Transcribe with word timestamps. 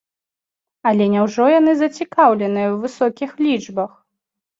Але 0.91 1.05
няўжо 1.15 1.45
яны 1.59 1.75
зацікаўленыя 1.81 2.69
ў 2.73 2.75
высокіх 2.87 3.37
лічбах? 3.49 3.91